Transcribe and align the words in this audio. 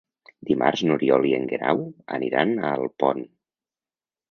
Dimarts 0.49 0.81
n'Oriol 0.87 1.27
i 1.33 1.33
en 1.41 1.45
Guerau 1.51 1.85
aniran 2.17 2.57
a 2.57 2.73
Alpont. 2.81 3.25